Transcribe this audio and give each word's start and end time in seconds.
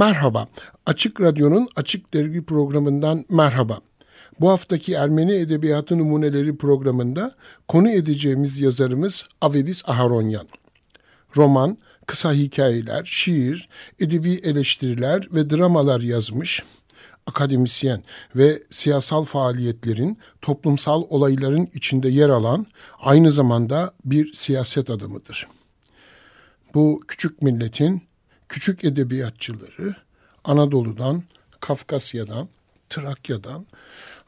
Merhaba, 0.00 0.48
Açık 0.86 1.20
Radyo'nun 1.20 1.68
Açık 1.76 2.14
Dergi 2.14 2.44
programından 2.44 3.24
merhaba. 3.28 3.78
Bu 4.40 4.50
haftaki 4.50 4.94
Ermeni 4.94 5.32
Edebiyatı 5.32 5.98
Numuneleri 5.98 6.56
programında 6.56 7.34
konu 7.68 7.90
edeceğimiz 7.90 8.60
yazarımız 8.60 9.24
Avedis 9.40 9.88
Aharonyan. 9.88 10.48
Roman, 11.36 11.78
kısa 12.06 12.32
hikayeler, 12.32 13.04
şiir, 13.04 13.68
edebi 13.98 14.32
eleştiriler 14.32 15.28
ve 15.32 15.50
dramalar 15.50 16.00
yazmış, 16.00 16.62
akademisyen 17.26 18.02
ve 18.36 18.62
siyasal 18.70 19.24
faaliyetlerin, 19.24 20.18
toplumsal 20.42 21.02
olayların 21.08 21.68
içinde 21.74 22.08
yer 22.08 22.28
alan 22.28 22.66
aynı 23.00 23.32
zamanda 23.32 23.92
bir 24.04 24.32
siyaset 24.32 24.90
adamıdır. 24.90 25.46
Bu 26.74 27.00
küçük 27.08 27.42
milletin 27.42 28.09
küçük 28.50 28.84
edebiyatçıları 28.84 29.96
Anadolu'dan, 30.44 31.22
Kafkasya'dan, 31.60 32.48
Trakya'dan, 32.90 33.66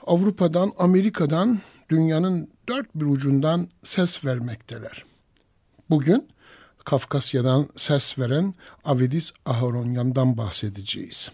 Avrupa'dan, 0.07 0.73
Amerika'dan, 0.79 1.61
dünyanın 1.89 2.49
dört 2.69 2.95
bir 2.95 3.07
ucundan 3.07 3.69
ses 3.83 4.25
vermekteler. 4.25 5.05
Bugün 5.91 6.29
Kafkasya'dan 6.85 7.69
ses 7.77 8.19
veren 8.19 8.55
Avedis 8.85 9.33
Aharonyan'dan 9.47 10.37
bahsedeceğiz. 10.37 11.33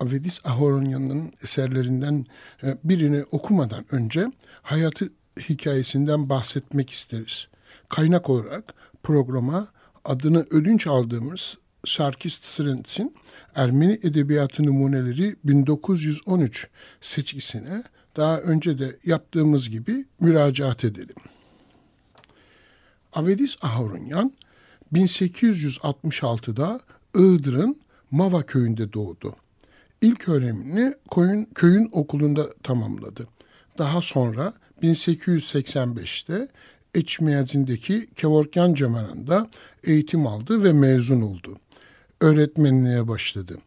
Avedis 0.00 0.40
Aharonyan'ın 0.44 1.32
eserlerinden 1.42 2.26
e, 2.62 2.78
birini 2.84 3.24
okumadan 3.30 3.84
önce 3.90 4.32
hayatı 4.62 5.12
hikayesinden 5.38 6.28
bahsetmek 6.28 6.90
isteriz. 6.90 7.48
Kaynak 7.88 8.30
olarak 8.30 8.74
programa 9.02 9.68
adını 10.04 10.46
ödünç 10.50 10.86
aldığımız 10.86 11.58
Sarkis 11.86 12.40
Srents'in 12.40 13.14
Ermeni 13.54 13.92
Edebiyatı 14.02 14.62
Numuneleri 14.62 15.36
1913 15.44 16.68
seçkisine 17.00 17.82
daha 18.16 18.40
önce 18.40 18.78
de 18.78 18.96
yaptığımız 19.04 19.70
gibi 19.70 20.04
müracaat 20.20 20.84
edelim. 20.84 21.16
Avedis 23.12 23.56
Ahorunyan 23.62 24.32
1866'da 24.92 26.80
Iğdır'ın 27.14 27.80
Mava 28.10 28.42
köyünde 28.42 28.92
doğdu. 28.92 29.36
İlk 30.00 30.28
öğrenimini 30.28 30.94
köyün, 31.14 31.48
köyün 31.54 31.88
okulunda 31.92 32.52
tamamladı. 32.62 33.26
Daha 33.78 34.00
sonra 34.00 34.52
1885'te 34.82 36.48
Eçmeyazindeki 36.94 38.08
Kevorkyan 38.16 38.74
Cemeran'da 38.74 39.50
eğitim 39.84 40.26
aldı 40.26 40.64
ve 40.64 40.72
mezun 40.72 41.20
oldu. 41.20 41.58
Öğretmenliğe 42.20 43.08
başladı. 43.08 43.58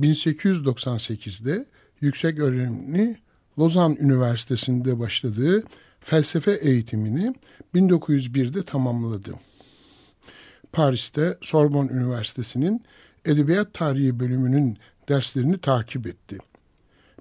1898'de 0.00 1.66
yüksek 2.00 2.38
öğrenimini 2.38 3.16
Lozan 3.58 3.96
Üniversitesi'nde 4.00 4.98
başladığı 4.98 5.64
felsefe 6.00 6.52
eğitimini 6.52 7.34
1901'de 7.74 8.62
tamamladı. 8.62 9.34
Paris'te 10.72 11.38
Sorbonne 11.40 11.92
Üniversitesi'nin 11.92 12.82
Edebiyat 13.24 13.74
Tarihi 13.74 14.20
bölümünün 14.20 14.78
derslerini 15.08 15.58
takip 15.58 16.06
etti. 16.06 16.38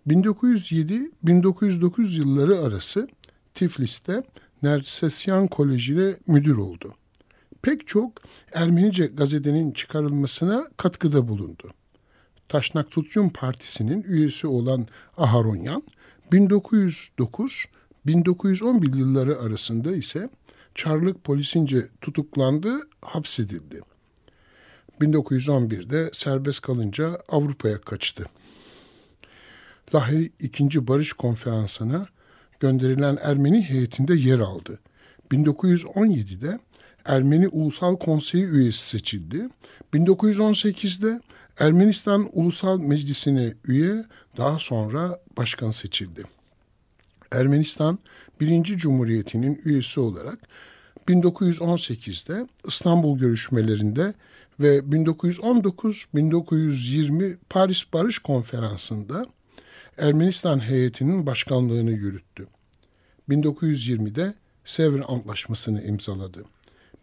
1907-1909 0.08 2.18
yılları 2.18 2.60
arası 2.60 3.08
Tiflis'te 3.56 4.24
Nersesyan 4.64 5.48
Koleji'ne 5.48 6.16
müdür 6.28 6.58
oldu. 6.58 6.96
Pek 7.62 7.88
çok 7.88 8.12
Ermenice 8.54 9.06
gazetenin 9.06 9.72
çıkarılmasına 9.72 10.68
katkıda 10.78 11.28
bulundu. 11.28 11.72
Taşnak 12.48 12.92
Tutyum 12.92 13.30
Partisi'nin 13.30 14.04
üyesi 14.04 14.48
olan 14.48 14.88
Aharonyan, 15.18 15.84
1909-1911 16.32 18.98
yılları 18.98 19.40
arasında 19.40 19.96
ise 19.96 20.30
Çarlık 20.76 21.24
polisince 21.24 21.88
tutuklandı, 22.02 22.80
hapsedildi. 23.02 23.82
1911'de 25.02 26.10
serbest 26.14 26.62
kalınca 26.62 27.22
Avrupa'ya 27.30 27.82
kaçtı. 27.82 28.26
Lahey 29.96 30.32
2. 30.40 30.88
Barış 30.88 31.14
Konferansı'na 31.14 32.08
gönderilen 32.60 33.18
Ermeni 33.22 33.62
heyetinde 33.62 34.16
yer 34.16 34.40
aldı. 34.40 34.80
1917'de 35.32 36.60
Ermeni 37.06 37.48
Ulusal 37.48 37.96
Konseyi 37.96 38.46
üyesi 38.46 38.88
seçildi. 38.88 39.50
1918'de 39.94 41.22
Ermenistan 41.60 42.30
Ulusal 42.34 42.80
Meclisi'ne 42.80 43.54
üye, 43.68 44.06
daha 44.38 44.60
sonra 44.60 45.20
başkan 45.38 45.72
seçildi. 45.72 46.24
Ermenistan 47.32 48.00
birinci 48.42 48.78
Cumhuriyeti'nin 48.78 49.62
üyesi 49.66 50.00
olarak 50.00 50.40
1918'de 51.08 52.48
İstanbul 52.66 53.20
görüşmelerinde 53.20 54.14
ve 54.60 54.80
1919-1920 54.80 57.36
Paris 57.50 57.94
Barış 57.94 58.20
Konferansı'nda 58.20 59.26
Ermenistan 60.00 60.60
heyetinin 60.60 61.26
başkanlığını 61.26 61.92
yürüttü. 61.92 62.48
1920'de 63.30 64.34
Sevr 64.66 65.02
Antlaşması'nı 65.08 65.84
imzaladı. 65.84 66.44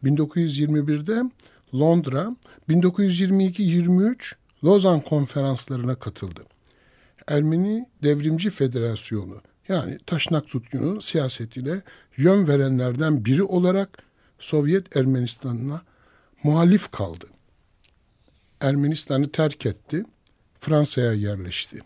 1921'de 0.05 1.31
Londra, 1.75 2.37
1922-23 2.69 4.35
Lozan 4.65 5.01
konferanslarına 5.01 5.95
katıldı. 5.95 6.41
Ermeni 7.27 7.89
Devrimci 8.03 8.51
Federasyonu 8.51 9.43
yani 9.69 9.99
Taşnak 10.07 10.49
Tutyun'un 10.49 10.99
siyasetine 10.99 11.83
yön 12.17 12.49
verenlerden 12.49 13.25
biri 13.25 13.43
olarak 13.43 14.03
Sovyet 14.39 14.97
Ermenistan'ına 14.97 15.83
muhalif 16.43 16.91
kaldı. 16.91 17.27
Ermenistan'ı 18.61 19.33
terk 19.33 19.67
etti, 19.67 20.05
Fransa'ya 20.61 21.13
yerleşti 21.13 21.81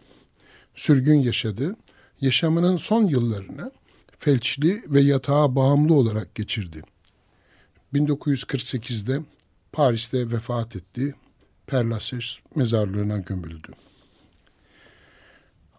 sürgün 0.80 1.20
yaşadı. 1.20 1.76
Yaşamının 2.20 2.76
son 2.76 3.04
yıllarını 3.04 3.72
felçli 4.18 4.84
ve 4.86 5.00
yatağa 5.00 5.56
bağımlı 5.56 5.94
olarak 5.94 6.34
geçirdi. 6.34 6.82
1948'de 7.94 9.20
Paris'te 9.72 10.30
vefat 10.30 10.76
etti. 10.76 11.14
Perlases 11.66 12.38
mezarlığına 12.54 13.18
gömüldü. 13.18 13.68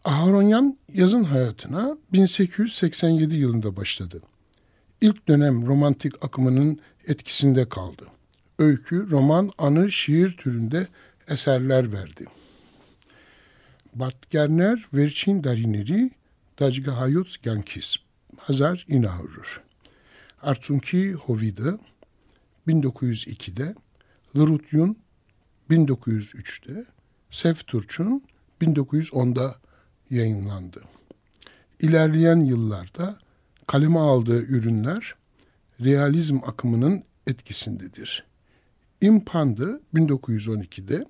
Aharonyan 0.06 0.78
yazın 0.94 1.24
hayatına 1.24 1.98
1887 2.14 3.36
yılında 3.36 3.76
başladı. 3.76 4.22
İlk 5.02 5.28
dönem 5.28 5.68
romantik 5.68 6.26
akımının 6.26 6.80
etkisinde 7.08 7.70
kaldı. 7.70 8.08
Öykü, 8.60 9.10
roman, 9.10 9.52
anı, 9.58 9.92
şiir 9.92 10.38
türünde 10.38 10.88
eserler 11.28 11.94
verdi. 11.94 12.26
Verçin 14.94 15.44
darineri 15.44 16.12
dajgahayot 16.60 17.44
gankis. 17.44 17.96
Hazar 18.38 18.86
inahurur. 18.88 19.62
Artsunki 20.42 21.14
Hovida 21.14 21.80
1902'de, 22.68 23.76
Lrutyun 24.36 24.98
1903'te, 25.70 26.86
Sefturç'un 27.32 28.24
1910'da 28.62 29.56
yayınlandı. 30.10 30.84
İlerleyen 31.80 32.40
yıllarda 32.40 33.18
kaleme 33.68 34.00
aldığı 34.00 34.44
ürünler 34.44 35.16
realizm 35.84 36.38
akımının 36.46 37.04
etkisindedir. 37.28 38.26
İmpandı 39.02 39.82
1912'de, 39.96 41.06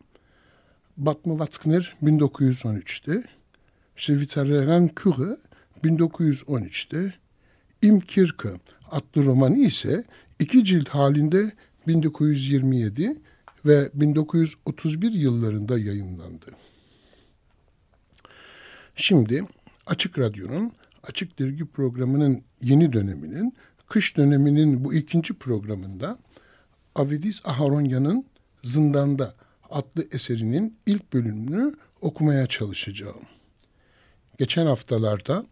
Batma 0.97 1.33
Watzkner 1.33 1.97
1913'te, 2.03 3.23
Şevitsaren 3.95 4.87
Küre 4.87 5.37
1913'te, 5.83 7.13
İm 7.81 7.99
Kirke 7.99 8.49
adlı 8.91 9.25
romanı 9.25 9.57
ise 9.57 10.03
iki 10.39 10.63
cilt 10.63 10.89
halinde 10.89 11.51
1927 11.87 13.17
ve 13.65 13.89
1931 13.93 15.11
yıllarında 15.11 15.79
yayınlandı. 15.79 16.45
Şimdi 18.95 19.43
Açık 19.85 20.19
Radyo'nun 20.19 20.71
Açık 21.03 21.39
Dergi 21.39 21.65
programının 21.65 22.43
yeni 22.61 22.93
döneminin, 22.93 23.53
kış 23.87 24.17
döneminin 24.17 24.85
bu 24.85 24.93
ikinci 24.93 25.33
programında 25.33 26.17
Avedis 26.95 27.41
Aharonya'nın 27.45 28.25
Zindanda 28.63 29.35
adlı 29.71 30.07
eserinin 30.11 30.77
ilk 30.85 31.13
bölümünü 31.13 31.75
okumaya 32.01 32.47
çalışacağım. 32.47 33.21
Geçen 34.37 34.65
haftalarda 34.65 35.45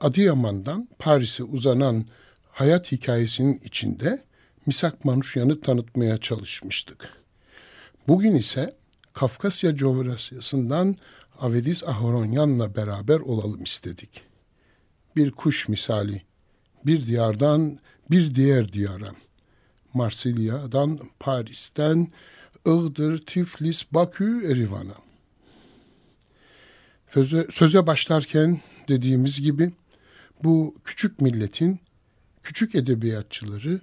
Adıyaman'dan 0.00 0.88
Paris'e 0.98 1.42
uzanan 1.44 2.04
hayat 2.50 2.92
hikayesinin 2.92 3.60
içinde 3.64 4.24
Misak 4.66 5.04
Manuşyan'ı 5.04 5.60
tanıtmaya 5.60 6.18
çalışmıştık. 6.18 7.08
Bugün 8.08 8.34
ise 8.34 8.76
Kafkasya 9.12 9.74
coğrafyasından 9.74 10.96
Avedis 11.40 11.84
Ahoronyan'la 11.84 12.76
beraber 12.76 13.20
olalım 13.20 13.62
istedik. 13.62 14.22
Bir 15.16 15.30
kuş 15.30 15.68
misali, 15.68 16.22
bir 16.86 17.06
diyardan 17.06 17.78
bir 18.10 18.34
diğer 18.34 18.72
diyara. 18.72 19.12
Marsilya'dan 19.94 21.00
Paris'ten 21.20 22.08
Iğdır, 22.66 23.26
Tiflis, 23.26 23.92
Bakü, 23.92 24.52
Erivan'a. 24.52 24.94
Söze, 27.14 27.46
söze 27.50 27.86
başlarken 27.86 28.60
dediğimiz 28.88 29.40
gibi 29.40 29.72
bu 30.44 30.74
küçük 30.84 31.20
milletin 31.20 31.80
küçük 32.42 32.74
edebiyatçıları 32.74 33.80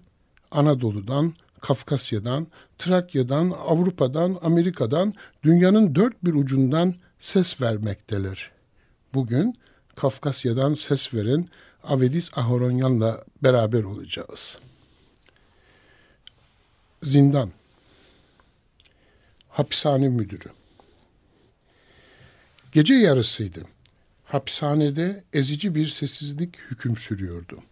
Anadolu'dan, 0.51 1.33
Kafkasya'dan, 1.61 2.47
Trakya'dan, 2.77 3.49
Avrupa'dan, 3.49 4.39
Amerika'dan, 4.41 5.13
dünyanın 5.43 5.95
dört 5.95 6.25
bir 6.25 6.33
ucundan 6.33 6.95
ses 7.19 7.61
vermekteler. 7.61 8.51
Bugün 9.13 9.57
Kafkasya'dan 9.95 10.73
ses 10.73 11.13
veren 11.13 11.47
Avedis 11.83 12.37
Ahoronyan'la 12.37 13.23
beraber 13.43 13.83
olacağız. 13.83 14.59
Zindan 17.03 17.51
Hapishane 19.51 20.09
müdürü 20.09 20.49
Gece 22.71 22.93
yarısıydı. 22.93 23.65
Hapishanede 24.23 25.23
ezici 25.33 25.75
bir 25.75 25.87
sessizlik 25.87 26.57
hüküm 26.71 26.97
sürüyordu. 26.97 27.63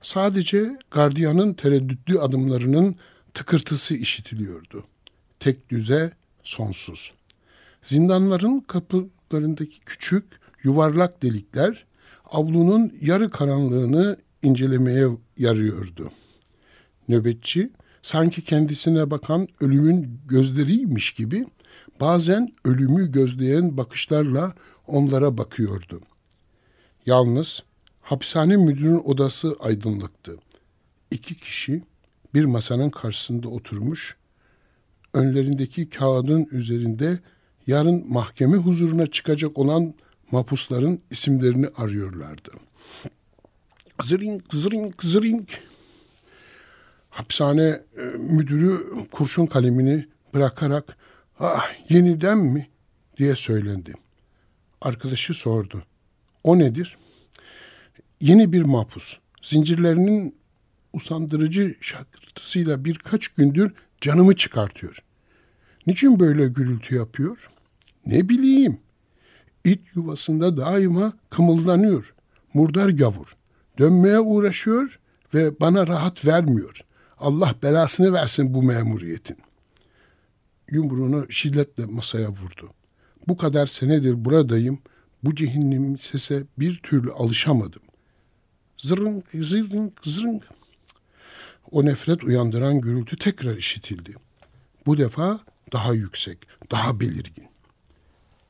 Sadece 0.00 0.78
gardiyanın 0.90 1.54
tereddütlü 1.54 2.20
adımlarının 2.20 2.96
tıkırtısı 3.34 3.96
işitiliyordu. 3.96 4.84
Tek 5.40 5.70
düze, 5.70 6.12
sonsuz. 6.42 7.12
Zindanların 7.82 8.60
kapılarındaki 8.60 9.80
küçük, 9.80 10.24
yuvarlak 10.62 11.22
delikler 11.22 11.84
avlunun 12.30 12.92
yarı 13.00 13.30
karanlığını 13.30 14.16
incelemeye 14.42 15.08
yarıyordu. 15.38 16.12
Nöbetçi 17.08 17.70
sanki 18.02 18.44
kendisine 18.44 19.10
bakan 19.10 19.48
ölümün 19.60 20.20
gözleriymiş 20.28 21.12
gibi 21.12 21.46
bazen 22.00 22.52
ölümü 22.64 23.12
gözleyen 23.12 23.76
bakışlarla 23.76 24.54
onlara 24.86 25.38
bakıyordu. 25.38 26.00
Yalnız 27.06 27.62
hapishane 28.00 28.56
müdürün 28.56 29.02
odası 29.04 29.56
aydınlıktı. 29.60 30.36
İki 31.10 31.34
kişi 31.34 31.82
bir 32.34 32.44
masanın 32.44 32.90
karşısında 32.90 33.48
oturmuş, 33.48 34.16
önlerindeki 35.14 35.90
kağıdın 35.90 36.48
üzerinde 36.50 37.18
yarın 37.66 38.12
mahkeme 38.12 38.56
huzuruna 38.56 39.06
çıkacak 39.06 39.58
olan 39.58 39.94
mapusların 40.30 41.00
isimlerini 41.10 41.68
arıyorlardı. 41.76 42.50
Zring, 44.02 44.42
zring, 44.52 45.02
zring. 45.02 45.48
Hapishane 47.12 47.80
e, 47.96 48.00
müdürü 48.18 49.06
kurşun 49.10 49.46
kalemini 49.46 50.06
bırakarak 50.34 50.96
ah 51.40 51.64
yeniden 51.88 52.38
mi 52.38 52.68
diye 53.18 53.36
söylendi. 53.36 53.94
Arkadaşı 54.80 55.34
sordu. 55.34 55.82
O 56.44 56.58
nedir? 56.58 56.98
Yeni 58.20 58.52
bir 58.52 58.62
mahpus. 58.62 59.18
Zincirlerinin 59.42 60.36
usandırıcı 60.92 61.74
şarkısıyla 61.80 62.84
birkaç 62.84 63.28
gündür 63.28 63.72
canımı 64.00 64.36
çıkartıyor. 64.36 64.98
Niçin 65.86 66.20
böyle 66.20 66.48
gürültü 66.48 66.94
yapıyor? 66.94 67.50
Ne 68.06 68.28
bileyim. 68.28 68.80
İt 69.64 69.80
yuvasında 69.94 70.56
daima 70.56 71.12
kımıldanıyor. 71.30 72.14
Murdar 72.54 72.88
gavur. 72.88 73.36
Dönmeye 73.78 74.20
uğraşıyor 74.20 74.98
ve 75.34 75.60
bana 75.60 75.86
rahat 75.86 76.26
vermiyor. 76.26 76.80
Allah 77.22 77.54
belasını 77.62 78.12
versin 78.12 78.54
bu 78.54 78.62
memuriyetin. 78.62 79.36
Yumruğunu 80.70 81.26
şiddetle 81.30 81.86
masaya 81.86 82.28
vurdu. 82.28 82.70
Bu 83.28 83.36
kadar 83.36 83.66
senedir 83.66 84.24
buradayım. 84.24 84.78
Bu 85.24 85.34
cehennemin 85.34 85.96
sese 85.96 86.44
bir 86.58 86.80
türlü 86.82 87.12
alışamadım. 87.12 87.82
Zırınk, 88.76 89.24
zırınk, 89.34 89.92
zırınk. 90.02 90.42
O 91.70 91.84
nefret 91.84 92.24
uyandıran 92.24 92.80
gürültü 92.80 93.16
tekrar 93.16 93.56
işitildi. 93.56 94.14
Bu 94.86 94.98
defa 94.98 95.40
daha 95.72 95.94
yüksek, 95.94 96.38
daha 96.70 97.00
belirgin. 97.00 97.46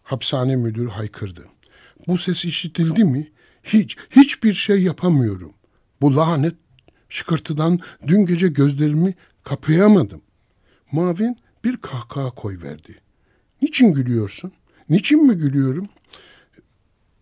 Hapishane 0.03 0.57
müdürü 0.57 0.89
haykırdı. 0.89 1.49
Bu 2.07 2.19
ses 2.19 2.45
işitildi 2.45 3.05
mi? 3.05 3.33
Hiç, 3.65 3.97
hiçbir 4.11 4.55
şey 4.55 4.83
yapamıyorum. 4.83 5.53
Bu 6.01 6.17
lanet 6.17 6.55
şıkırtıdan 7.13 7.81
dün 8.07 8.27
gece 8.27 8.49
gözlerimi 8.49 9.15
kapayamadım. 9.43 10.23
Mavin 10.93 11.37
bir 11.65 11.77
kahkaha 11.77 12.31
koyverdi. 12.31 13.01
Niçin 13.63 13.93
gülüyorsun? 13.93 14.53
Niçin 14.89 15.27
mi 15.27 15.35
gülüyorum? 15.35 15.89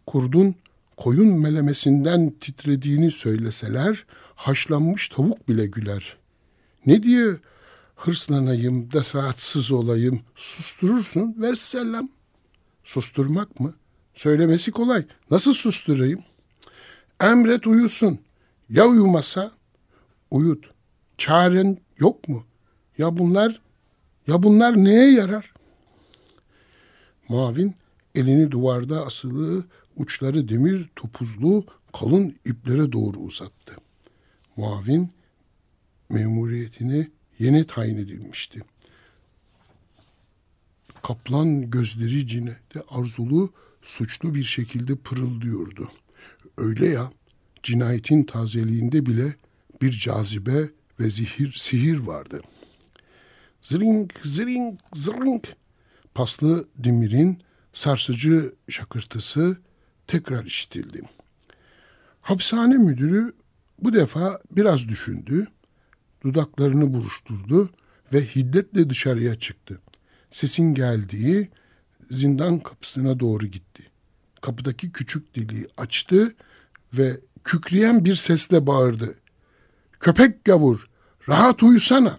Kurdun 0.06 0.54
koyun 0.96 1.28
melemesinden 1.28 2.30
titrediğini 2.40 3.10
söyleseler 3.10 4.06
haşlanmış 4.34 5.08
tavuk 5.08 5.48
bile 5.48 5.66
güler. 5.66 6.16
Ne 6.86 7.02
diye 7.02 7.26
hırslanayım, 7.96 8.92
da 8.92 9.02
rahatsız 9.14 9.72
olayım, 9.72 10.20
susturursun, 10.36 11.36
verselam. 11.38 12.08
Susturmak 12.84 13.60
mı? 13.60 13.74
Söylemesi 14.14 14.70
kolay. 14.70 15.06
Nasıl 15.30 15.52
susturayım? 15.52 16.24
Emret 17.20 17.66
uyusun. 17.66 18.18
Ya 18.68 18.86
uyumasa? 18.86 19.59
Uyut. 20.30 20.70
Çaren 21.18 21.78
yok 21.98 22.28
mu? 22.28 22.44
Ya 22.98 23.18
bunlar, 23.18 23.60
ya 24.26 24.42
bunlar 24.42 24.76
neye 24.84 25.12
yarar? 25.12 25.52
Mavin 27.28 27.74
elini 28.14 28.50
duvarda 28.50 29.06
asılı, 29.06 29.64
uçları 29.96 30.48
demir 30.48 30.90
topuzlu 30.96 31.64
kalın 31.92 32.36
iplere 32.44 32.92
doğru 32.92 33.18
uzattı. 33.18 33.76
Muavin 34.56 35.10
memuriyetini 36.08 37.10
yeni 37.38 37.66
tayin 37.66 37.96
edilmişti. 37.96 38.60
Kaplan 41.02 41.70
gözleri 41.70 42.26
cine 42.26 42.56
de 42.74 42.82
arzulu, 42.90 43.52
suçlu 43.82 44.34
bir 44.34 44.44
şekilde 44.44 44.96
pırıldıyordu. 44.96 45.88
Öyle 46.56 46.86
ya, 46.86 47.12
cinayetin 47.62 48.22
tazeliğinde 48.22 49.06
bile 49.06 49.34
bir 49.82 49.90
cazibe 49.90 50.70
ve 51.00 51.10
zihir, 51.10 51.52
sihir 51.52 51.98
vardı. 51.98 52.40
Zring, 53.62 54.12
zring, 54.24 54.80
zring. 54.94 55.44
Paslı 56.14 56.68
demirin 56.76 57.42
sarsıcı 57.72 58.54
şakırtısı 58.68 59.56
tekrar 60.06 60.44
işitildi. 60.44 61.02
Hapishane 62.20 62.74
müdürü 62.74 63.32
bu 63.78 63.92
defa 63.92 64.40
biraz 64.50 64.88
düşündü, 64.88 65.46
dudaklarını 66.24 66.92
buruşturdu 66.92 67.70
ve 68.12 68.26
hiddetle 68.26 68.90
dışarıya 68.90 69.38
çıktı. 69.38 69.80
Sesin 70.30 70.74
geldiği 70.74 71.48
zindan 72.10 72.58
kapısına 72.58 73.20
doğru 73.20 73.46
gitti. 73.46 73.82
Kapıdaki 74.40 74.92
küçük 74.92 75.36
deliği 75.36 75.66
açtı 75.76 76.34
ve 76.92 77.20
kükreyen 77.44 78.04
bir 78.04 78.14
sesle 78.14 78.66
bağırdı. 78.66 79.14
Köpek 80.00 80.44
gavur, 80.44 80.88
rahat 81.28 81.62
uyusana. 81.62 82.18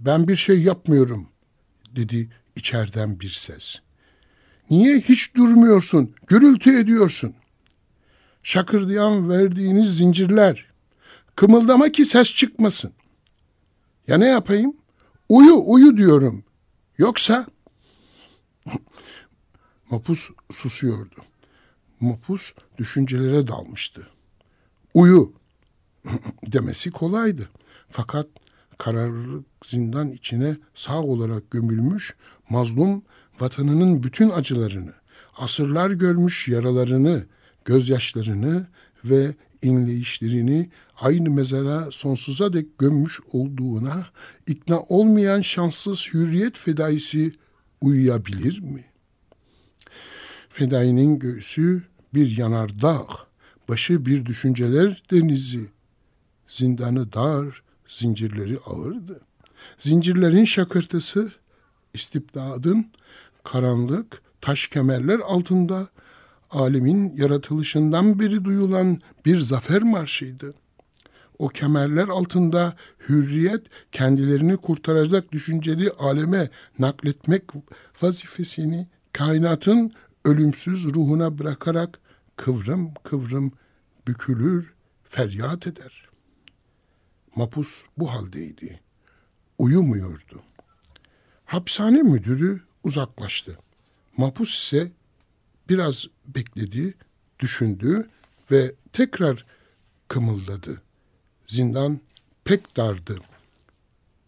Ben 0.00 0.28
bir 0.28 0.36
şey 0.36 0.62
yapmıyorum, 0.62 1.28
dedi 1.96 2.30
içeriden 2.56 3.20
bir 3.20 3.30
ses. 3.30 3.76
Niye 4.70 5.00
hiç 5.00 5.36
durmuyorsun, 5.36 6.14
gürültü 6.26 6.80
ediyorsun? 6.80 7.34
Şakırdayan 8.42 9.30
verdiğiniz 9.30 9.96
zincirler. 9.96 10.66
Kımıldama 11.36 11.92
ki 11.92 12.06
ses 12.06 12.34
çıkmasın. 12.34 12.92
Ya 14.06 14.18
ne 14.18 14.28
yapayım? 14.28 14.76
Uyu 15.28 15.54
uyu 15.66 15.96
diyorum. 15.96 16.44
Yoksa 16.98 17.46
Mapus 19.90 20.30
susuyordu. 20.50 21.24
Mapus 22.00 22.52
düşüncelere 22.78 23.46
dalmıştı. 23.48 24.08
Uyu 24.94 25.39
demesi 26.46 26.90
kolaydı. 26.90 27.48
Fakat 27.88 28.26
kararlılık 28.78 29.46
zindan 29.64 30.10
içine 30.10 30.56
sağ 30.74 31.02
olarak 31.02 31.50
gömülmüş 31.50 32.16
mazlum 32.48 33.02
vatanının 33.40 34.02
bütün 34.02 34.30
acılarını, 34.30 34.92
asırlar 35.36 35.90
görmüş 35.90 36.48
yaralarını, 36.48 37.24
gözyaşlarını 37.64 38.66
ve 39.04 39.34
inleyişlerini 39.62 40.70
aynı 41.00 41.30
mezara 41.30 41.90
sonsuza 41.90 42.52
dek 42.52 42.78
gömmüş 42.78 43.20
olduğuna 43.32 44.06
ikna 44.46 44.80
olmayan 44.80 45.40
şanssız 45.40 46.08
hürriyet 46.14 46.58
fedaisi 46.58 47.32
uyuyabilir 47.80 48.60
mi? 48.60 48.84
Fedainin 50.48 51.18
göğsü 51.18 51.82
bir 52.14 52.38
yanardağ, 52.38 53.06
başı 53.68 54.06
bir 54.06 54.26
düşünceler 54.26 55.02
denizi. 55.10 55.70
Zindanı 56.50 57.12
dar, 57.12 57.62
zincirleri 57.88 58.58
ağırdı. 58.66 59.20
Zincirlerin 59.78 60.44
şakırtısı, 60.44 61.32
istibdadın 61.94 62.86
karanlık 63.44 64.22
taş 64.40 64.68
kemerler 64.68 65.18
altında 65.18 65.88
alemin 66.50 67.16
yaratılışından 67.16 68.18
beri 68.18 68.44
duyulan 68.44 68.98
bir 69.26 69.40
zafer 69.40 69.82
marşıydı. 69.82 70.54
O 71.38 71.48
kemerler 71.48 72.08
altında 72.08 72.74
hürriyet 73.08 73.66
kendilerini 73.92 74.56
kurtaracak 74.56 75.32
düşünceli 75.32 75.90
aleme 75.90 76.48
nakletmek 76.78 77.42
vazifesini 78.02 78.88
kainatın 79.12 79.92
ölümsüz 80.24 80.94
ruhuna 80.94 81.38
bırakarak 81.38 81.98
kıvrım 82.36 82.94
kıvrım 83.04 83.52
bükülür, 84.08 84.74
feryat 85.04 85.66
eder. 85.66 86.09
Mapus 87.36 87.84
bu 87.98 88.12
haldeydi. 88.12 88.80
Uyumuyordu. 89.58 90.42
Hapishane 91.44 92.02
müdürü 92.02 92.60
uzaklaştı. 92.84 93.58
Mapus 94.16 94.54
ise 94.64 94.92
biraz 95.68 96.06
bekledi, 96.26 96.94
düşündü 97.40 98.08
ve 98.50 98.72
tekrar 98.92 99.46
kımıldadı. 100.08 100.82
Zindan 101.46 102.00
pek 102.44 102.76
dardı. 102.76 103.18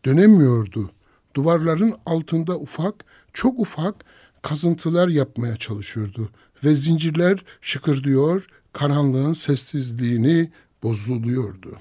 Dönemiyordu. 0.05 0.91
Duvarların 1.35 1.95
altında 2.07 2.59
ufak, 2.59 3.05
çok 3.33 3.59
ufak 3.59 4.05
kazıntılar 4.43 5.09
yapmaya 5.09 5.57
çalışıyordu 5.57 6.31
ve 6.65 6.75
zincirler 6.75 7.45
şıkırdıyor, 7.61 8.47
karanlığın 8.73 9.33
sessizliğini 9.33 10.51
bozuluyordu. 10.83 11.81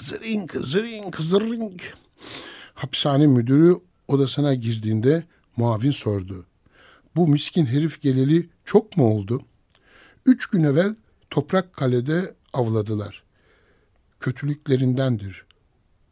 Zırink, 0.00 0.52
zırink, 0.52 1.16
zırink. 1.16 1.94
Hapishane 2.74 3.26
müdürü 3.26 3.74
odasına 4.08 4.54
girdiğinde 4.54 5.24
muavin 5.56 5.90
sordu. 5.90 6.46
Bu 7.16 7.28
miskin 7.28 7.66
herif 7.66 8.02
geleli 8.02 8.48
çok 8.64 8.96
mu 8.96 9.14
oldu? 9.14 9.42
Üç 10.26 10.46
gün 10.46 10.62
evvel 10.62 10.94
Toprak 11.30 11.72
Kale'de 11.72 12.34
avladılar. 12.52 13.22
Kötülüklerindendir. 14.20 15.44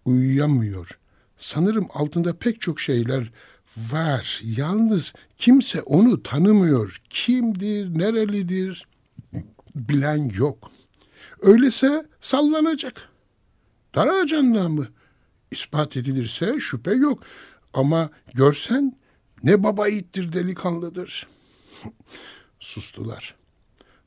Uyuyamıyor. 0.04 0.98
Sanırım 1.38 1.88
altında 1.94 2.38
pek 2.38 2.60
çok 2.60 2.80
şeyler 2.80 3.32
var. 3.76 4.40
Yalnız 4.44 5.12
kimse 5.38 5.82
onu 5.82 6.22
tanımıyor. 6.22 7.02
Kimdir, 7.10 7.98
nerelidir 7.98 8.88
bilen 9.74 10.30
yok. 10.38 10.70
Öyleyse 11.40 12.06
sallanacak. 12.20 13.08
Dar 13.94 14.06
ağacından 14.06 14.70
mı? 14.70 14.88
İspat 15.50 15.96
edilirse 15.96 16.60
şüphe 16.60 16.92
yok. 16.92 17.22
Ama 17.74 18.10
görsen 18.34 18.96
ne 19.42 19.62
baba 19.62 19.88
yiğittir 19.88 20.32
delikanlıdır. 20.32 21.28
Sustular. 22.60 23.34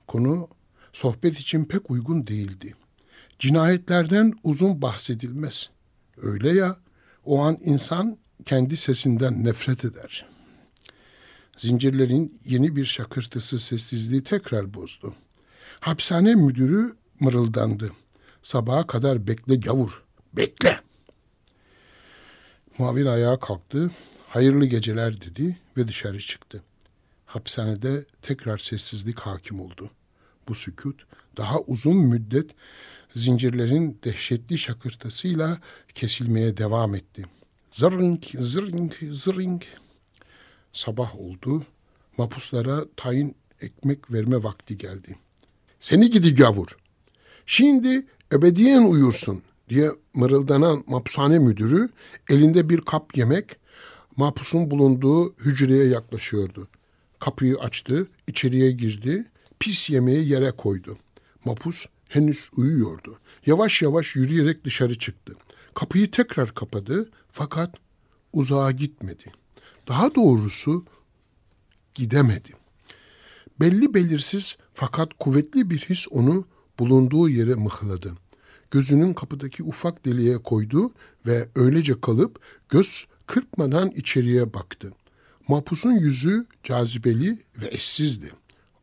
Konu 0.08 0.50
sohbet 0.92 1.40
için 1.40 1.66
pek 1.66 1.92
uygun 1.92 2.28
değildi. 2.28 2.76
Cinayetlerden 3.40 4.34
uzun 4.44 4.82
bahsedilmez. 4.82 5.70
Öyle 6.18 6.50
ya, 6.50 6.78
o 7.26 7.42
an 7.42 7.58
insan 7.64 8.18
kendi 8.46 8.78
sesinden 8.78 9.44
nefret 9.44 9.86
eder. 9.86 10.26
Zincirlerin 11.58 12.40
yeni 12.46 12.76
bir 12.76 12.86
şakırtısı 12.86 13.60
sessizliği 13.60 14.24
tekrar 14.24 14.74
bozdu. 14.74 15.16
Hapishane 15.80 16.36
müdürü 16.36 16.96
mırıldandı. 17.20 17.92
Sabaha 18.42 18.88
kadar 18.88 19.28
bekle 19.28 19.56
gavur, 19.56 20.04
bekle. 20.34 20.80
Muavin 22.78 23.06
ayağa 23.06 23.40
kalktı, 23.40 23.92
hayırlı 24.28 24.66
geceler 24.66 25.22
dedi 25.22 25.58
ve 25.78 25.88
dışarı 25.88 26.20
çıktı. 26.20 26.64
Hapishanede 27.26 28.06
tekrar 28.22 28.58
sessizlik 28.58 29.20
hakim 29.20 29.62
oldu. 29.62 29.92
Bu 30.48 30.56
sükut 30.56 31.06
daha 31.38 31.60
uzun 31.60 31.98
müddet 31.98 32.52
zincirlerin 33.14 34.00
dehşetli 34.04 34.58
şakırtısıyla 34.58 35.58
kesilmeye 35.96 36.58
devam 36.58 36.96
etti. 36.96 37.26
Zırink, 37.72 38.26
zırink, 38.40 39.00
zırink. 39.12 39.68
Sabah 40.74 41.16
oldu. 41.20 41.66
Mapuslara 42.18 42.86
tayin 42.96 43.36
ekmek 43.62 44.12
verme 44.12 44.44
vakti 44.44 44.78
geldi. 44.78 45.16
Seni 45.80 46.10
gidi 46.10 46.36
gavur. 46.36 46.78
Şimdi 47.46 48.06
ebediyen 48.32 48.84
uyursun 48.84 49.42
diye 49.70 49.92
mırıldanan 50.14 50.84
mapushane 50.88 51.40
müdürü 51.40 51.90
elinde 52.30 52.70
bir 52.70 52.82
kap 52.82 53.18
yemek 53.18 53.56
mahpusun 54.18 54.72
bulunduğu 54.72 55.34
hücreye 55.34 55.86
yaklaşıyordu. 55.86 56.68
Kapıyı 57.20 57.56
açtı, 57.56 58.08
içeriye 58.28 58.72
girdi, 58.72 59.26
pis 59.60 59.90
yemeği 59.90 60.30
yere 60.30 60.52
koydu. 60.52 60.98
Mapus 61.46 61.86
henüz 62.08 62.50
uyuyordu. 62.58 63.20
Yavaş 63.46 63.82
yavaş 63.82 64.16
yürüyerek 64.16 64.66
dışarı 64.66 64.98
çıktı. 64.98 65.34
Kapıyı 65.74 66.12
tekrar 66.12 66.54
kapadı 66.54 67.12
fakat 67.32 67.76
uzağa 68.34 68.72
gitmedi. 68.72 69.24
Daha 69.88 70.16
doğrusu 70.16 70.86
gidemedi. 71.94 72.50
Belli 73.60 73.94
belirsiz 73.94 74.58
fakat 74.74 75.10
kuvvetli 75.20 75.70
bir 75.70 75.80
his 75.80 76.08
onu 76.12 76.46
bulunduğu 76.80 77.30
yere 77.30 77.56
mıhladı. 77.56 78.14
Gözünün 78.72 79.14
kapıdaki 79.14 79.64
ufak 79.64 80.06
deliğe 80.06 80.38
koydu 80.38 80.92
ve 81.28 81.48
öylece 81.56 82.02
kalıp 82.02 82.40
göz 82.70 83.06
kırpmadan 83.28 83.90
içeriye 83.90 84.54
baktı. 84.54 84.94
Mahpus'un 85.48 85.92
yüzü 85.92 86.46
cazibeli 86.64 87.40
ve 87.62 87.68
eşsizdi. 87.72 88.32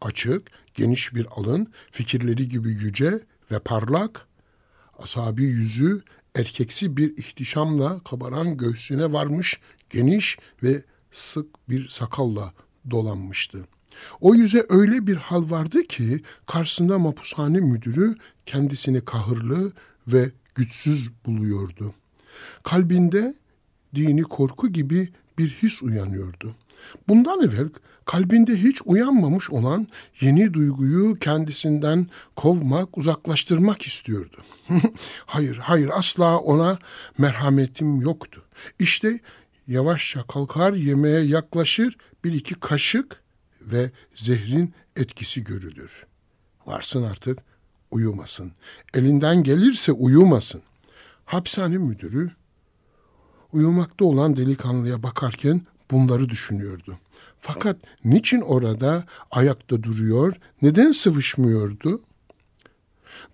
Açık, 0.01 0.43
geniş 0.75 1.15
bir 1.15 1.27
alın, 1.31 1.73
fikirleri 1.91 2.49
gibi 2.49 2.69
yüce 2.69 3.21
ve 3.51 3.59
parlak, 3.59 4.27
asabi 4.99 5.45
yüzü 5.45 6.03
erkeksi 6.35 6.97
bir 6.97 7.17
ihtişamla 7.17 8.01
kabaran 8.01 8.57
göğsüne 8.57 9.13
varmış, 9.13 9.61
geniş 9.91 10.39
ve 10.63 10.85
sık 11.13 11.69
bir 11.69 11.89
sakalla 11.89 12.53
dolanmıştı. 12.91 13.67
O 14.21 14.35
yüze 14.35 14.67
öyle 14.69 15.07
bir 15.07 15.17
hal 15.17 15.51
vardı 15.51 15.83
ki 15.83 16.23
karşısında 16.47 16.99
mapushane 16.99 17.61
müdürü 17.61 18.15
kendisini 18.47 19.01
kahırlı 19.01 19.73
ve 20.07 20.31
güçsüz 20.55 21.11
buluyordu. 21.27 21.95
Kalbinde 22.63 23.35
dini 23.95 24.23
korku 24.23 24.69
gibi 24.69 25.09
bir 25.39 25.49
his 25.49 25.83
uyanıyordu. 25.83 26.55
Bundan 27.09 27.41
evvel 27.41 27.69
kalbinde 28.05 28.57
hiç 28.57 28.83
uyanmamış 28.85 29.51
olan 29.51 29.87
yeni 30.21 30.55
duyguyu 30.55 31.15
kendisinden 31.15 32.07
kovmak, 32.37 32.99
uzaklaştırmak 32.99 33.83
istiyordu. 33.83 34.37
hayır, 35.27 35.57
hayır 35.57 35.91
asla 35.93 36.39
ona 36.39 36.79
merhametim 37.19 38.01
yoktu. 38.01 38.43
İşte 38.79 39.21
yavaşça 39.69 40.23
kalkar 40.23 40.73
yemeğe 40.73 41.21
yaklaşır 41.21 41.97
bir 42.25 42.33
iki 42.33 42.55
kaşık 42.55 43.23
ve 43.73 43.91
zehrin 44.15 44.75
etkisi 44.97 45.45
görülür. 45.45 46.07
Varsın 46.67 47.03
artık 47.03 47.39
uyumasın. 47.91 48.53
Elinden 48.95 49.43
gelirse 49.43 49.93
uyumasın. 49.93 50.63
Hapishane 51.25 51.79
müdürü 51.79 52.31
uyumakta 53.53 54.05
olan 54.05 54.37
delikanlıya 54.37 55.03
bakarken 55.03 55.63
bunları 55.91 56.29
düşünüyordu. 56.29 56.99
Fakat 57.41 57.77
niçin 58.05 58.41
orada 58.41 59.05
ayakta 59.31 59.83
duruyor, 59.83 60.37
neden 60.63 60.91
sıvışmıyordu? 60.91 62.01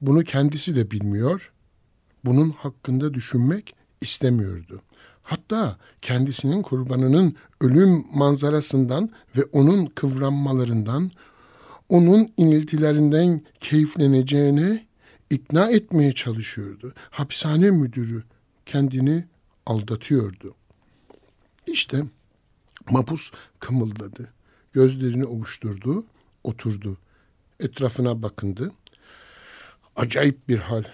Bunu 0.00 0.24
kendisi 0.24 0.76
de 0.76 0.90
bilmiyor, 0.90 1.52
bunun 2.24 2.50
hakkında 2.50 3.14
düşünmek 3.14 3.74
istemiyordu. 4.00 4.82
Hatta 5.24 5.76
kendisinin 6.02 6.62
kurbanının 6.62 7.36
ölüm 7.60 8.04
manzarasından 8.12 9.10
ve 9.36 9.44
onun 9.52 9.86
kıvranmalarından, 9.86 11.10
onun 11.88 12.32
iniltilerinden 12.36 13.42
keyifleneceğine 13.60 14.86
ikna 15.30 15.70
etmeye 15.70 16.12
çalışıyordu. 16.12 16.94
Hapishane 17.10 17.70
müdürü 17.70 18.22
kendini 18.66 19.24
aldatıyordu. 19.66 20.54
İşte 21.66 22.04
mapus 22.90 23.30
kımıldadı. 23.58 24.32
Gözlerini 24.72 25.24
ovuşturdu, 25.24 26.04
oturdu. 26.44 26.98
Etrafına 27.60 28.22
bakındı. 28.22 28.72
Acayip 29.96 30.48
bir 30.48 30.58
hal. 30.58 30.84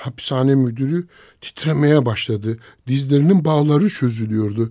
Hapishane 0.00 0.54
müdürü 0.54 1.06
titremeye 1.40 2.06
başladı. 2.06 2.58
Dizlerinin 2.86 3.44
bağları 3.44 3.88
çözülüyordu. 3.88 4.70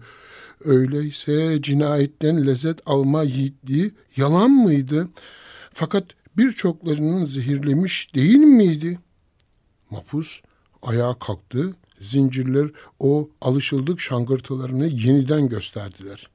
Öyleyse 0.64 1.62
cinayetten 1.62 2.48
lezzet 2.48 2.80
alma 2.86 3.24
yiğitliği 3.24 3.92
yalan 4.18 4.52
mıydı? 4.52 5.10
Fakat 5.74 6.04
birçoklarının 6.38 7.26
zehirlemiş 7.26 8.16
değil 8.16 8.38
miydi? 8.38 9.00
Mapus 9.90 10.42
ayağa 10.82 11.14
kalktı. 11.20 11.76
Zincirler 12.02 12.70
o 13.00 13.30
alışıldık 13.42 14.00
şangırtılarını 14.02 14.88
yeniden 14.88 15.50
gösterdiler. 15.50 16.30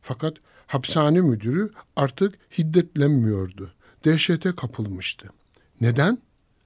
Fakat 0.00 0.36
hapishane 0.66 1.20
müdürü 1.20 1.70
artık 1.96 2.34
hiddetlenmiyordu. 2.58 3.72
Dehşete 4.04 4.54
kapılmıştı. 4.54 5.28
Neden? 5.80 6.18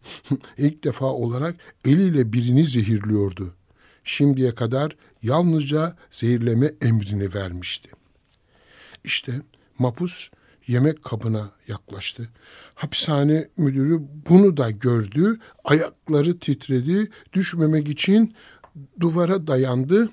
İlk 0.59 0.85
defa 0.85 1.07
olarak 1.07 1.55
eliyle 1.85 2.33
birini 2.33 2.65
zehirliyordu. 2.65 3.55
Şimdiye 4.05 4.55
kadar 4.55 4.97
yalnızca 5.23 5.97
zehirleme 6.11 6.73
emrini 6.83 7.35
vermişti. 7.35 7.91
İşte 9.05 9.33
mapus 9.79 10.31
yemek 10.67 11.05
kabına 11.05 11.51
yaklaştı. 11.69 12.29
Hapishane 12.75 13.49
müdürü 13.57 14.01
bunu 14.29 14.57
da 14.57 14.71
gördü. 14.71 15.39
Ayakları 15.65 16.39
titredi. 16.39 17.11
Düşmemek 17.33 17.89
için 17.89 18.35
duvara 19.01 19.47
dayandı. 19.47 20.09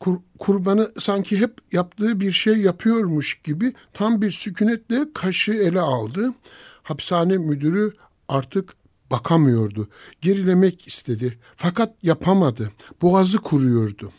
Kur, 0.00 0.16
kurbanı 0.38 0.92
sanki 0.98 1.40
hep 1.40 1.52
yaptığı 1.72 2.20
bir 2.20 2.32
şey 2.32 2.56
yapıyormuş 2.56 3.40
gibi 3.44 3.72
tam 3.92 4.22
bir 4.22 4.30
sükunetle 4.30 5.12
kaşı 5.14 5.52
ele 5.52 5.80
aldı. 5.80 6.34
Hapishane 6.82 7.38
müdürü 7.38 7.92
artık 8.28 8.74
bakamıyordu. 9.10 9.88
Gerilemek 10.20 10.86
istedi 10.86 11.38
fakat 11.56 11.94
yapamadı. 12.02 12.72
Boğazı 13.02 13.38
kuruyordu. 13.38 14.12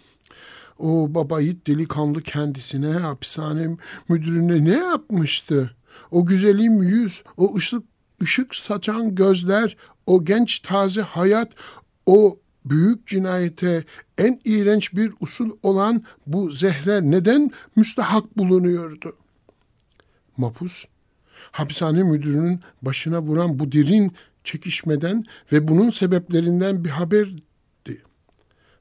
O 0.80 1.08
baba 1.15 1.42
yiğit 1.42 1.68
delikanlı 1.68 2.22
kendisine 2.22 2.88
hapishane 2.88 3.77
müdürüne 4.10 4.63
ne 4.63 4.77
yapmıştı? 4.77 5.75
O 6.12 6.25
güzelim 6.25 6.84
yüz, 6.84 7.24
o 7.38 7.56
ışık 7.56 7.84
ışık 8.22 8.56
saçan 8.56 9.15
gözler, 9.15 9.77
o 10.06 10.25
genç 10.25 10.60
taze 10.60 11.01
hayat, 11.01 11.51
o 12.06 12.39
büyük 12.65 13.08
cinayete 13.08 13.84
en 14.18 14.39
iğrenç 14.46 14.94
bir 14.94 15.13
usul 15.20 15.50
olan 15.63 16.04
bu 16.27 16.51
zehre 16.51 17.12
neden 17.12 17.51
müstahak 17.75 18.38
bulunuyordu? 18.38 19.18
Mapus, 20.38 20.86
hapishane 21.51 22.04
müdürünün 22.04 22.60
başına 22.82 23.22
vuran 23.22 23.60
bu 23.60 23.72
derin 23.72 24.12
çekişmeden 24.46 25.25
ve 25.52 25.68
bunun 25.68 25.90
sebeplerinden 25.90 26.84
bir 26.84 26.90
haberdi. 26.90 27.42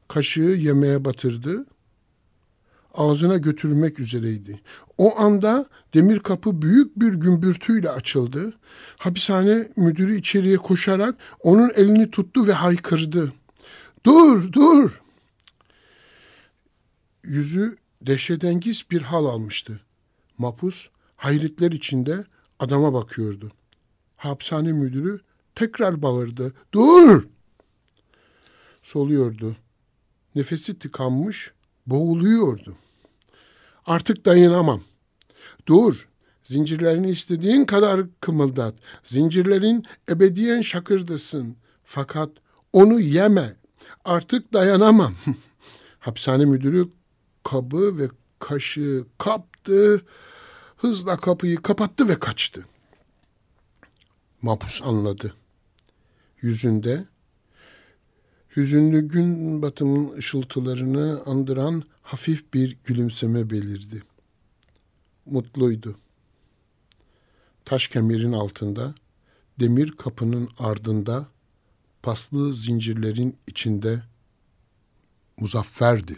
Kaşığı 0.09 0.41
yemeğe 0.41 1.05
batırdı, 1.05 1.67
ağzına 2.95 3.37
götürmek 3.37 4.01
üzereydi. 4.01 4.61
O 4.99 5.19
anda 5.19 5.67
demir 5.95 6.19
kapı 6.19 6.63
büyük 6.63 7.01
bir 7.01 7.15
gümbürtüyle 7.15 7.91
açıldı. 7.91 8.55
Hapishane 8.97 9.69
müdürü 9.77 10.17
içeriye 10.17 10.57
koşarak 10.57 11.15
onun 11.41 11.71
elini 11.75 12.11
tuttu 12.11 12.47
ve 12.47 12.53
haykırdı. 12.53 13.33
Dur, 14.07 14.53
dur! 14.53 15.03
Yüzü 17.25 17.77
dehşetengiz 18.03 18.85
bir 18.91 19.03
hal 19.03 19.27
almıştı. 19.27 19.81
Mapus 20.39 20.89
hayretler 21.17 21.73
içinde 21.73 22.25
adama 22.59 22.95
bakıyordu. 22.95 23.53
Hapishane 24.17 24.73
müdürü 24.73 25.21
tekrar 25.55 26.03
bağırdı. 26.03 26.53
Dur! 26.73 27.25
Soluyordu. 28.83 29.57
Nefesi 30.35 30.79
tıkanmış, 30.79 31.53
boğuluyordu. 31.87 32.77
Artık 33.87 34.25
dayanamam. 34.25 34.83
Dur, 35.67 36.09
zincirlerini 36.43 37.11
istediğin 37.11 37.65
kadar 37.65 38.01
kımıldat. 38.21 38.75
Zincirlerin 39.05 39.85
ebediyen 40.11 40.61
şakırdasın. 40.61 41.57
Fakat 41.85 42.31
onu 42.73 43.01
yeme. 43.01 43.57
Artık 44.05 44.53
dayanamam. 44.53 45.15
Hapishane 45.99 46.45
müdürü 46.45 46.89
kabı 47.43 47.99
ve 47.99 48.09
kaşığı 48.39 49.07
kaptı. 49.19 50.03
Hızla 50.77 51.17
kapıyı 51.17 51.57
kapattı 51.57 52.09
ve 52.09 52.19
kaçtı. 52.19 52.67
Mapus 54.43 54.83
anladı. 54.83 55.35
Yüzünde 56.45 57.05
hüzünlü 58.57 59.09
gün 59.09 59.63
batımının 59.63 60.17
ışıltılarını 60.17 61.23
andıran 61.27 61.83
hafif 62.03 62.55
bir 62.55 62.79
gülümseme 62.85 63.51
belirdi. 63.51 64.03
Mutluydu. 65.27 65.99
Taş 67.65 67.89
kemerin 67.89 68.33
altında, 68.33 68.95
demir 69.61 69.91
kapının 69.91 70.49
ardında, 70.59 71.29
paslı 72.03 72.55
zincirlerin 72.55 73.37
içinde 73.47 74.03
muzafferdi. 75.37 76.17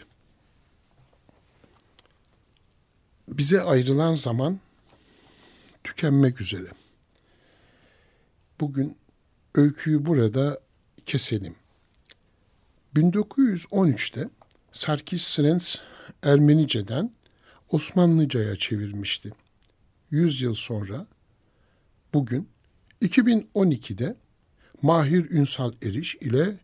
Bize 3.27 3.61
ayrılan 3.61 4.15
zaman 4.15 4.59
tükenmek 5.83 6.41
üzere. 6.41 6.67
Bugün 8.59 8.97
öyküyü 9.57 10.05
burada 10.05 10.59
keselim. 11.05 11.55
1913'te 12.95 14.29
Sarkis 14.71 15.23
Srens 15.23 15.75
Ermenice'den 16.23 17.11
Osmanlıca'ya 17.69 18.55
çevirmişti. 18.55 19.31
100 20.11 20.41
yıl 20.41 20.53
sonra 20.53 21.07
bugün 22.13 22.49
2012'de 23.01 24.15
Mahir 24.81 25.31
Ünsal 25.31 25.73
Eriş 25.81 26.15
ile 26.15 26.57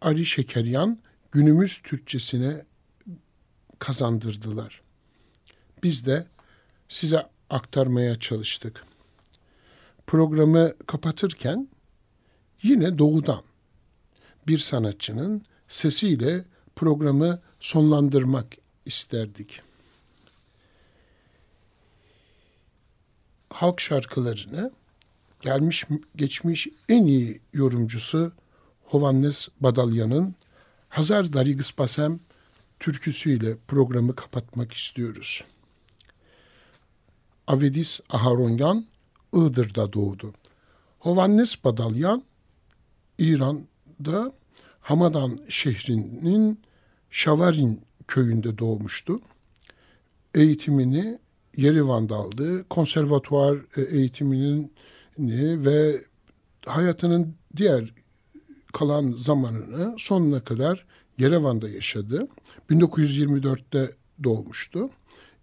Ali 0.00 0.26
Şekeryan 0.26 0.98
günümüz 1.32 1.78
Türkçesine 1.78 2.64
kazandırdılar. 3.78 4.82
Biz 5.82 6.06
de 6.06 6.26
size 6.88 7.26
aktarmaya 7.50 8.20
çalıştık. 8.20 8.84
Programı 10.06 10.74
kapatırken 10.86 11.68
yine 12.64 12.98
doğudan 12.98 13.42
bir 14.48 14.58
sanatçının 14.58 15.42
sesiyle 15.68 16.44
programı 16.76 17.40
sonlandırmak 17.60 18.56
isterdik. 18.86 19.60
Halk 23.50 23.80
şarkılarını 23.80 24.72
gelmiş 25.40 25.84
geçmiş 26.16 26.68
en 26.88 27.06
iyi 27.06 27.40
yorumcusu 27.52 28.32
Hovannes 28.84 29.48
Badalyan'ın 29.60 30.34
Hazar 30.88 31.32
Darigis 31.32 31.78
Basem 31.78 32.20
türküsüyle 32.80 33.56
programı 33.68 34.14
kapatmak 34.14 34.72
istiyoruz. 34.72 35.44
Avedis 37.46 38.00
Aharonyan 38.10 38.86
Iğdır'da 39.32 39.92
doğdu. 39.92 40.34
Hovannes 40.98 41.64
Badalyan 41.64 42.24
İran'da 43.18 44.32
Hamadan 44.80 45.38
şehrinin 45.48 46.60
Şavarin 47.10 47.80
köyünde 48.08 48.58
doğmuştu. 48.58 49.20
Eğitimini 50.34 51.18
Yerivan'da 51.56 52.16
aldı. 52.16 52.68
Konservatuvar 52.68 53.58
e, 53.76 53.82
eğitiminin 53.82 54.72
ve 55.64 56.04
hayatının 56.66 57.34
diğer 57.56 57.94
kalan 58.72 59.14
zamanını 59.18 59.94
sonuna 59.98 60.44
kadar 60.44 60.86
Yerevan'da 61.18 61.68
yaşadı. 61.68 62.28
1924'te 62.70 63.90
doğmuştu. 64.24 64.90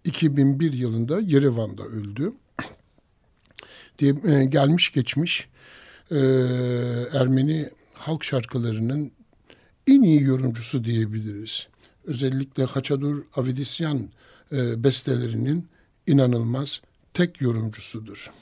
2001 0.04 0.72
yılında 0.72 1.20
Yerevan'da 1.20 1.82
öldü. 1.82 2.32
Diye, 3.98 4.14
e, 4.26 4.44
gelmiş 4.44 4.92
geçmiş 4.92 5.48
e, 6.12 6.18
Ermeni 7.12 7.70
halk 7.94 8.24
şarkılarının 8.24 9.12
en 9.86 10.02
iyi 10.02 10.22
yorumcusu 10.22 10.84
diyebiliriz. 10.84 11.68
özellikle 12.04 12.64
Haçadur 12.64 13.22
Avedisyan 13.36 14.10
e, 14.52 14.84
bestelerinin 14.84 15.68
inanılmaz 16.06 16.80
tek 17.14 17.40
yorumcusudur. 17.40 18.32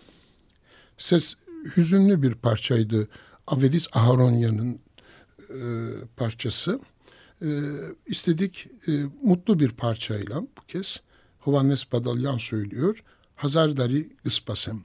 Ses 0.99 1.35
hüzünlü 1.77 2.23
bir 2.23 2.35
parçaydı 2.35 3.09
Avedis 3.47 3.87
Aharonya'nın 3.93 4.81
e, 5.51 5.61
parçası. 6.17 6.81
E, 7.43 7.49
istedik 8.07 8.67
e, 8.89 8.93
mutlu 9.23 9.61
bir 9.61 9.71
parçayla 9.71 10.41
bu 10.41 10.61
kez 10.69 11.01
Hovannes 11.39 11.93
Badalyan 11.93 12.39
söylüyor. 12.39 13.05
Hazardari 13.37 14.11
Ispasem. 14.25 14.83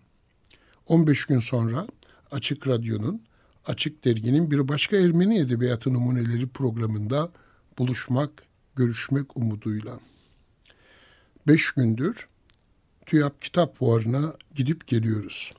15 0.87 1.25
gün 1.25 1.39
sonra 1.39 1.87
Açık 2.31 2.67
Radyo'nun, 2.67 3.21
Açık 3.65 4.05
Dergi'nin 4.05 4.51
bir 4.51 4.67
başka 4.67 4.97
Ermeni 4.97 5.39
Edebiyatı 5.39 5.93
Numuneleri 5.93 6.47
programında 6.47 7.31
buluşmak, 7.77 8.31
görüşmek 8.75 9.37
umuduyla. 9.37 9.99
Beş 11.47 11.71
gündür 11.71 12.27
TÜYAP 13.05 13.41
Kitap 13.41 13.77
Fuarı'na 13.77 14.33
gidip 14.55 14.87
geliyoruz. 14.87 15.53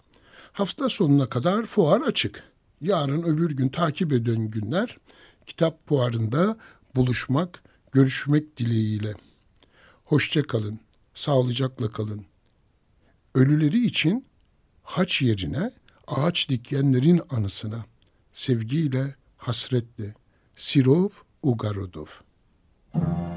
Hafta 0.52 0.88
sonuna 0.88 1.28
kadar 1.28 1.66
fuar 1.66 2.00
açık. 2.00 2.42
Yarın 2.80 3.22
öbür 3.22 3.50
gün 3.50 3.68
takip 3.68 4.12
eden 4.12 4.50
günler 4.50 4.98
kitap 5.46 5.88
fuarında 5.88 6.56
buluşmak, 6.94 7.62
görüşmek 7.92 8.56
dileğiyle. 8.56 9.14
Hoşça 10.04 10.42
kalın, 10.42 10.80
sağlıcakla 11.14 11.92
kalın. 11.92 12.26
Ölüleri 13.34 13.86
için 13.86 14.26
haç 14.82 15.22
yerine 15.22 15.70
ağaç 16.06 16.48
dikenlerin 16.48 17.20
anısına 17.30 17.84
sevgiyle 18.32 19.14
hasretle 19.36 20.14
Sirov 20.56 21.10
Ugarodov. 21.42 22.06
Müzik 22.94 23.35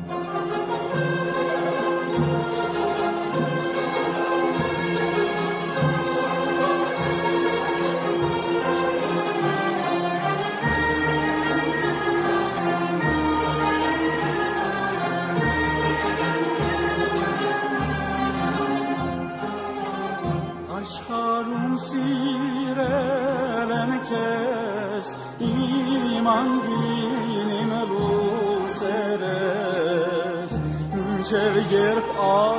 çevger 31.49 31.97
ah 32.21 32.57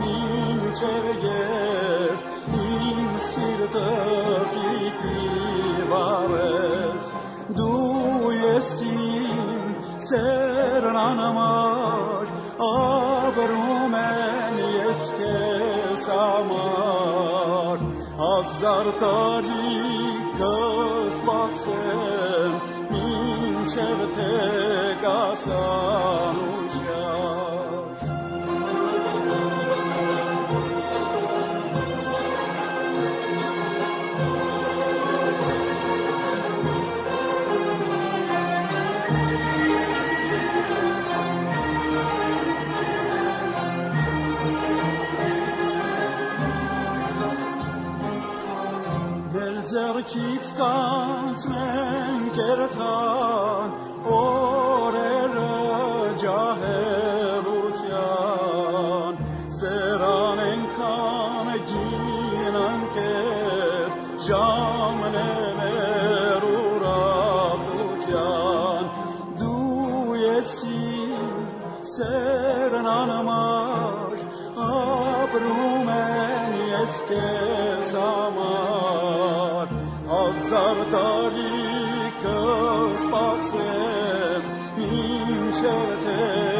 min 0.00 0.58
çevger 0.80 2.12
in 2.68 3.06
sirta 3.30 3.90
piti 4.52 5.20
vares 5.90 7.04
du 7.56 7.74
yesin 8.42 9.76
ser 10.08 10.82
anamar 11.08 12.26
abrumen 12.58 14.56
yeskes 14.76 16.04
amar 16.08 17.78
azar 18.34 18.86
tarikas 19.02 20.46
basem 21.26 22.52
min 22.92 23.54
çevte 23.72 24.34
kasam 25.02 26.39
կողքից 50.10 50.48
կանցնեն 50.58 52.22
կերթան 52.34 53.74
օրերը 54.14 55.44
ջահելության 56.22 56.80
սերան 59.58 60.42
ենքան 60.46 61.52
գին 61.70 62.58
անկեր 62.62 63.94
ժամնեն 64.26 65.62
էր 65.68 66.42
ուրախության 66.50 67.70
դու 69.44 70.18
եսի 70.24 70.82
սերն 71.94 72.90
անամար 72.98 74.18
ապրում 74.66 75.94
են 76.00 76.52
ես 76.74 76.98
կեր 77.12 77.59
հազար 80.30 80.80
տարի 80.92 81.70
կսպասեմ 82.22 83.64
մինչև 84.78 85.96
թե 86.04 86.59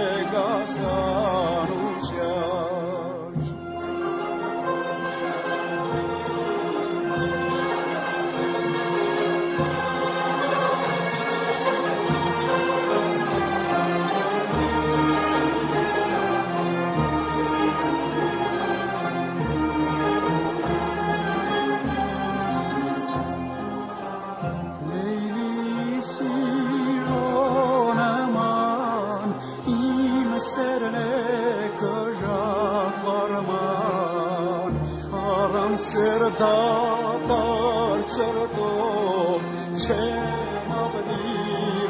չեմ 39.80 40.72
ապրի 40.76 41.36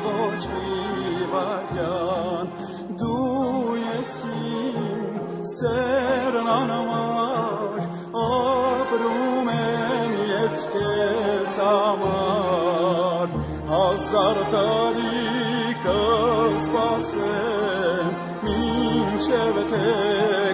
ոչ 0.05 0.43
մի 0.51 1.25
վարդյան, 1.31 2.51
դու 3.01 3.73
ես 3.81 4.13
իմ 4.31 4.77
սերն 5.53 6.51
անամար, 6.55 7.81
ապրում 8.27 9.51
եմ 9.55 10.15
ես 10.29 10.63
կեզ 10.77 11.59
համար, 11.65 13.35
հազար 13.73 14.39
տարի 14.55 15.75
կսպասեմ, 15.87 17.27
մինչև 18.47 19.61
թե 19.75 20.50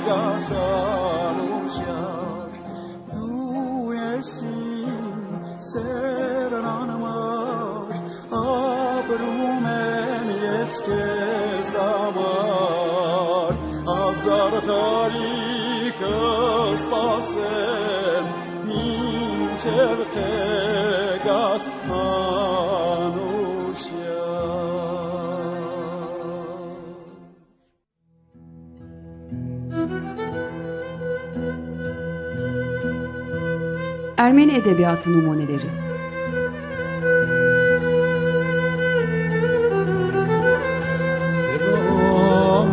Minçev 20.17 20.25
te 20.25 21.19
gasan 21.25 23.15
uçar 23.19 24.07
Ermeni 34.17 34.53
Edebiyatı 34.53 35.13
Numuneleri. 35.13 35.71
Selam 41.43 42.69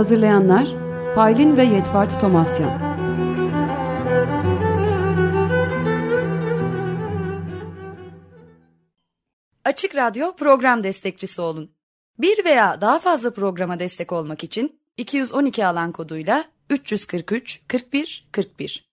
Hazırlayanlar 0.00 0.68
Paylin 1.14 1.56
ve 1.56 1.64
Yetvart 1.64 2.20
Tomasyan 2.20 2.80
Açık 9.64 9.96
Radyo 9.96 10.36
program 10.36 10.84
destekçisi 10.84 11.40
olun. 11.40 11.70
Bir 12.18 12.44
veya 12.44 12.80
daha 12.80 12.98
fazla 12.98 13.34
programa 13.34 13.78
destek 13.78 14.12
olmak 14.12 14.44
için 14.44 14.80
212 14.96 15.66
alan 15.66 15.92
koduyla 15.92 16.44
343 16.70 17.60
41 17.68 18.28
41 18.32 18.89